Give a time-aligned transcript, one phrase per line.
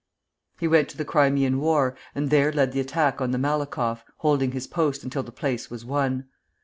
[0.59, 4.49] He went to the Crimean War, and there led the attack on the Malakoff, holding
[4.51, 6.25] his post until the place was won.